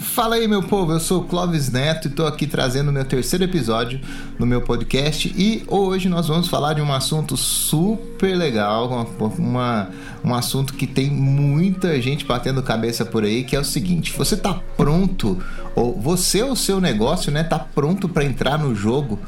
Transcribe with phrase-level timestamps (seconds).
[0.00, 3.44] Fala aí, meu povo, eu sou o Clóvis Neto e estou aqui trazendo meu terceiro
[3.44, 4.00] episódio
[4.38, 5.32] no meu podcast.
[5.36, 9.06] E hoje nós vamos falar de um assunto super legal,
[9.38, 9.90] uma,
[10.24, 14.36] um assunto que tem muita gente batendo cabeça por aí, que é o seguinte: você
[14.36, 15.38] está pronto,
[15.76, 19.18] ou você ou seu negócio, né, tá pronto para entrar no jogo?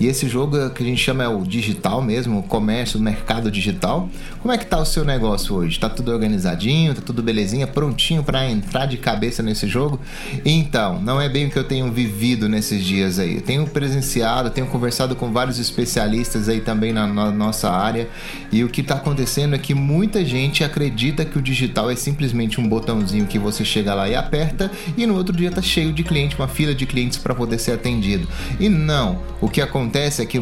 [0.00, 3.50] E esse jogo que a gente chama é o digital mesmo, o comércio, o mercado
[3.50, 4.08] digital.
[4.40, 5.78] Como é que tá o seu negócio hoje?
[5.78, 10.00] Tá tudo organizadinho, tá tudo belezinha, prontinho para entrar de cabeça nesse jogo?
[10.42, 13.34] Então, não é bem o que eu tenho vivido nesses dias aí.
[13.34, 18.08] Eu tenho presenciado, tenho conversado com vários especialistas aí também na, na nossa área,
[18.50, 22.58] e o que está acontecendo é que muita gente acredita que o digital é simplesmente
[22.58, 26.02] um botãozinho que você chega lá e aperta, e no outro dia tá cheio de
[26.02, 28.26] cliente, uma fila de clientes para poder ser atendido.
[28.58, 30.38] E não, o que acontece é que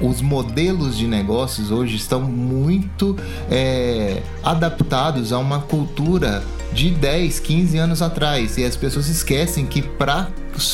[0.00, 3.16] os modelos de negócios hoje estão muito
[3.50, 8.58] é, adaptados a uma cultura de 10, 15 anos atrás.
[8.58, 10.28] E as pessoas esquecem que para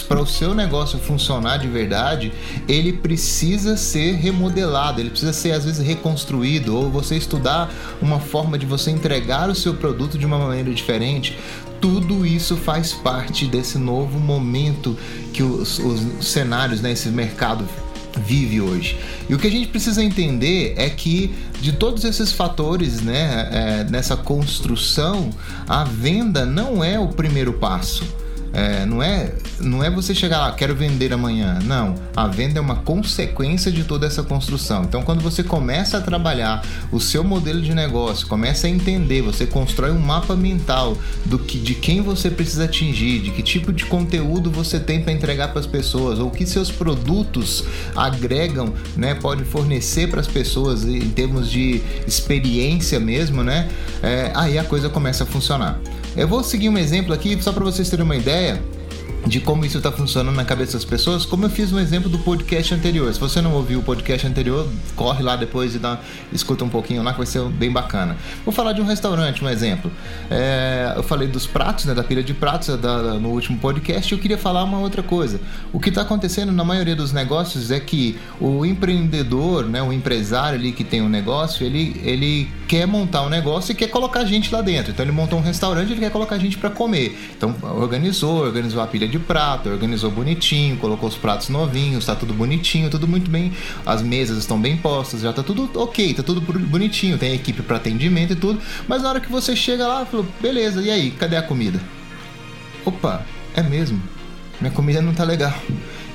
[0.09, 2.33] para o seu negócio funcionar de verdade,
[2.69, 8.59] ele precisa ser remodelado, ele precisa ser às vezes reconstruído, ou você estudar uma forma
[8.59, 11.39] de você entregar o seu produto de uma maneira diferente.
[11.81, 14.99] Tudo isso faz parte desse novo momento
[15.33, 17.65] que os, os cenários, né, esse mercado
[18.19, 18.99] vive hoje.
[19.29, 23.85] E o que a gente precisa entender é que de todos esses fatores, né, é,
[23.91, 25.31] nessa construção,
[25.69, 28.05] a venda não é o primeiro passo.
[28.53, 31.59] É, não, é, não é você chegar lá, quero vender amanhã.
[31.65, 31.95] Não.
[32.17, 34.83] A venda é uma consequência de toda essa construção.
[34.83, 39.47] Então, quando você começa a trabalhar o seu modelo de negócio, começa a entender, você
[39.47, 43.87] constrói um mapa mental do que, de quem você precisa atingir, de que tipo de
[43.87, 47.65] conteúdo você tem para entregar para as pessoas, ou que seus produtos
[47.95, 53.69] agregam, né, pode fornecer para as pessoas em termos de experiência mesmo, né?
[54.03, 55.81] É, aí a coisa começa a funcionar.
[56.17, 58.61] Eu vou seguir um exemplo aqui só para vocês terem uma ideia
[59.27, 62.19] de como isso está funcionando na cabeça das pessoas, como eu fiz um exemplo do
[62.19, 63.13] podcast anterior.
[63.13, 65.99] Se você não ouviu o podcast anterior, corre lá depois e dá,
[66.33, 68.17] escuta um pouquinho lá que vai ser bem bacana.
[68.45, 69.91] Vou falar de um restaurante, um exemplo.
[70.31, 74.17] É, eu falei dos pratos, né, da pilha de pratos da, no último podcast e
[74.17, 75.41] eu queria falar uma outra coisa.
[75.73, 80.59] O que está acontecendo na maioria dos negócios é que o empreendedor, né, o empresário
[80.59, 84.53] ali que tem um negócio, ele, ele quer montar um negócio e quer colocar gente
[84.53, 84.93] lá dentro.
[84.93, 87.19] Então ele montou um restaurante, ele quer colocar gente para comer.
[87.37, 92.33] Então organizou, organizou a pilha de prato, organizou bonitinho, colocou os pratos novinhos, tá tudo
[92.33, 93.53] bonitinho, tudo muito bem.
[93.85, 97.77] As mesas estão bem postas, já tá tudo ok, tá tudo bonitinho, tem equipe para
[97.77, 98.61] atendimento e tudo.
[98.89, 101.81] Mas na hora que você chega lá, falou, beleza, e aí, cadê a comida?
[102.85, 104.01] Opa, é mesmo.
[104.61, 105.55] Minha comida não tá legal.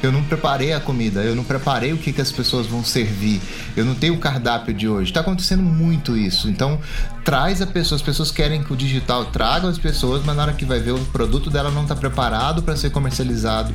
[0.04, 3.42] Eu não preparei a comida, eu não preparei o que, que as pessoas vão servir,
[3.76, 5.10] eu não tenho o cardápio de hoje.
[5.10, 6.50] Está acontecendo muito isso.
[6.50, 6.80] Então,
[7.24, 10.54] traz a pessoa, as pessoas querem que o digital traga as pessoas, mas na hora
[10.54, 13.74] que vai ver o produto dela não está preparado para ser comercializado,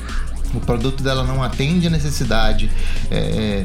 [0.54, 2.70] o produto dela não atende a necessidade.
[3.10, 3.64] É,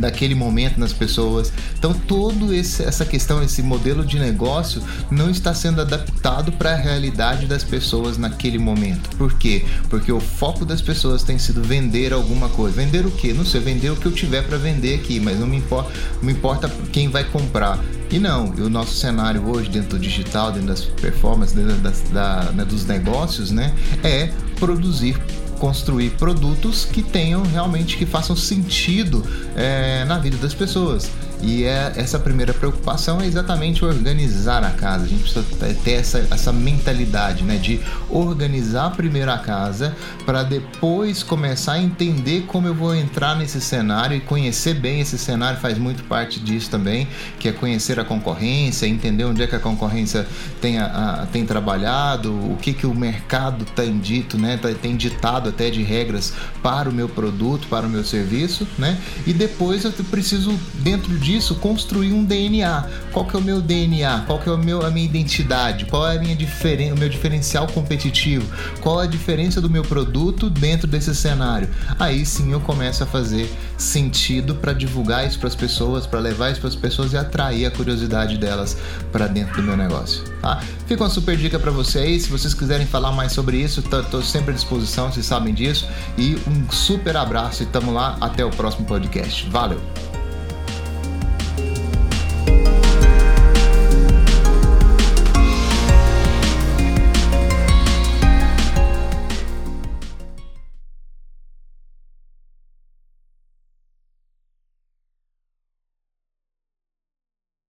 [0.00, 1.52] daquele momento nas pessoas.
[1.78, 7.46] Então, toda essa questão, esse modelo de negócio não está sendo adaptado para a realidade
[7.46, 9.10] das pessoas naquele momento.
[9.16, 9.64] Por quê?
[9.88, 12.76] Porque o foco das pessoas tem sido vender alguma coisa.
[12.76, 13.32] Vender o quê?
[13.32, 15.90] Não sei, vender o que eu tiver para vender aqui, mas não me importa,
[16.22, 17.78] me importa quem vai comprar.
[18.10, 22.52] E não, o nosso cenário hoje dentro do digital, dentro das performances, dentro das, da,
[22.52, 25.16] né, dos negócios, né, é produzir
[25.64, 29.24] construir produtos que tenham realmente que façam sentido
[29.56, 31.10] é, na vida das pessoas.
[31.44, 35.04] E é, essa primeira preocupação é exatamente organizar a casa.
[35.04, 35.44] A gente precisa
[35.84, 39.94] ter essa, essa mentalidade né, de organizar primeiro a casa
[40.24, 45.18] para depois começar a entender como eu vou entrar nesse cenário e conhecer bem esse
[45.18, 47.06] cenário faz muito parte disso também,
[47.38, 50.26] que é conhecer a concorrência, entender onde é que a concorrência
[50.62, 54.96] tem, a, a, tem trabalhado, o que, que o mercado tem dito, né, tá, tem
[54.96, 58.98] ditado até de regras para o meu produto, para o meu serviço, né?
[59.26, 62.88] E depois eu preciso dentro disso disso, construir um DNA.
[63.12, 64.22] Qual que é o meu DNA?
[64.26, 65.84] Qual que é o meu, a minha identidade?
[65.86, 68.46] Qual é a minha diferen o meu diferencial competitivo?
[68.80, 71.68] Qual é a diferença do meu produto dentro desse cenário?
[71.98, 76.52] Aí sim eu começo a fazer sentido para divulgar isso para as pessoas, para levar
[76.52, 78.76] isso para as pessoas e atrair a curiosidade delas
[79.10, 80.22] para dentro do meu negócio.
[80.40, 80.60] Tá?
[80.86, 82.22] Fica uma super dica para vocês.
[82.22, 85.88] Se vocês quiserem falar mais sobre isso, estou sempre à disposição, vocês sabem disso.
[86.16, 88.16] E um super abraço e tamo lá.
[88.20, 89.48] Até o próximo podcast.
[89.50, 90.13] Valeu!